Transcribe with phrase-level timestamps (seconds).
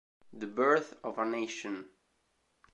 [0.33, 1.87] The Birth of a Nation